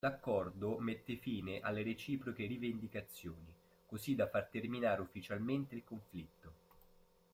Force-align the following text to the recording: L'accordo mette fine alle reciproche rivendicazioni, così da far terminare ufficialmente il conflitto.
L'accordo 0.03 0.79
mette 0.79 1.15
fine 1.19 1.59
alle 1.59 1.83
reciproche 1.83 2.47
rivendicazioni, 2.47 3.53
così 3.85 4.15
da 4.15 4.27
far 4.27 4.47
terminare 4.49 4.99
ufficialmente 4.99 5.75
il 5.75 5.83
conflitto. 5.83 6.53